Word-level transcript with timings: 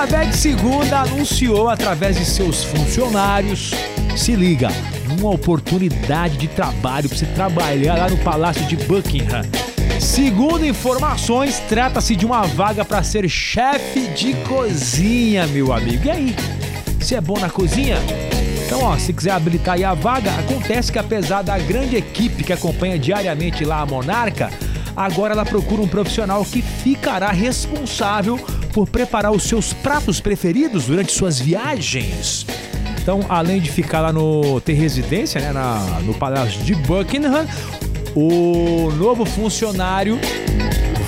Elizabeth 0.00 0.46
II 0.46 0.94
anunciou 0.94 1.68
através 1.68 2.16
de 2.16 2.24
seus 2.24 2.64
funcionários, 2.64 3.72
se 4.16 4.34
liga, 4.34 4.68
uma 5.20 5.30
oportunidade 5.30 6.38
de 6.38 6.48
trabalho 6.48 7.06
para 7.06 7.18
você 7.18 7.26
trabalhar 7.26 7.98
lá 7.98 8.08
no 8.08 8.16
Palácio 8.16 8.64
de 8.64 8.76
Buckingham. 8.76 9.42
Segundo 10.00 10.64
informações, 10.64 11.60
trata-se 11.68 12.16
de 12.16 12.24
uma 12.24 12.46
vaga 12.46 12.82
para 12.82 13.02
ser 13.02 13.28
chefe 13.28 14.06
de 14.14 14.32
cozinha, 14.48 15.46
meu 15.48 15.70
amigo. 15.70 16.06
E 16.06 16.10
aí? 16.10 16.36
Você 16.98 17.16
é 17.16 17.20
bom 17.20 17.38
na 17.38 17.50
cozinha? 17.50 17.98
Então, 18.64 18.82
ó, 18.82 18.96
se 18.96 19.12
quiser 19.12 19.32
habilitar 19.32 19.74
aí 19.74 19.84
a 19.84 19.92
vaga, 19.92 20.32
acontece 20.32 20.90
que 20.90 20.98
apesar 20.98 21.42
da 21.42 21.58
grande 21.58 21.96
equipe 21.96 22.42
que 22.42 22.54
acompanha 22.54 22.98
diariamente 22.98 23.66
lá 23.66 23.82
a 23.82 23.86
Monarca, 23.86 24.50
agora 24.96 25.34
ela 25.34 25.44
procura 25.44 25.82
um 25.82 25.88
profissional 25.88 26.42
que 26.42 26.62
ficará 26.62 27.30
responsável 27.30 28.40
por 28.72 28.88
preparar 28.88 29.32
os 29.32 29.42
seus 29.42 29.72
pratos 29.72 30.20
preferidos 30.20 30.86
durante 30.86 31.12
suas 31.12 31.38
viagens. 31.38 32.46
Então, 33.02 33.24
além 33.28 33.60
de 33.60 33.70
ficar 33.70 34.00
lá 34.00 34.12
no 34.12 34.60
ter 34.60 34.74
residência, 34.74 35.40
né, 35.40 35.52
na, 35.52 36.00
no 36.02 36.14
Palácio 36.14 36.62
de 36.62 36.74
Buckingham, 36.74 37.46
o 38.14 38.90
novo 38.96 39.24
funcionário 39.24 40.18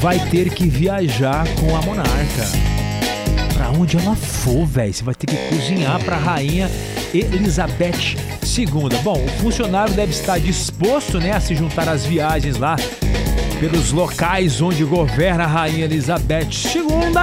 vai 0.00 0.18
ter 0.30 0.50
que 0.50 0.66
viajar 0.66 1.46
com 1.60 1.76
a 1.76 1.82
monarca. 1.82 2.48
Pra 3.54 3.70
onde 3.70 3.96
ela 3.96 4.16
for, 4.16 4.66
velho, 4.66 4.92
você 4.92 5.04
vai 5.04 5.14
ter 5.14 5.26
que 5.26 5.36
cozinhar 5.48 6.02
pra 6.04 6.16
rainha 6.16 6.70
Elizabeth 7.14 8.16
II. 8.56 8.66
Bom, 9.02 9.22
o 9.22 9.28
funcionário 9.40 9.94
deve 9.94 10.12
estar 10.12 10.40
disposto, 10.40 11.18
né, 11.18 11.32
a 11.32 11.40
se 11.40 11.54
juntar 11.54 11.88
às 11.88 12.04
viagens 12.04 12.56
lá 12.56 12.76
pelos 13.62 13.92
locais 13.92 14.60
onde 14.60 14.84
governa 14.84 15.44
a 15.44 15.46
rainha 15.46 15.84
Elizabeth 15.84 16.48
II. 16.74 17.14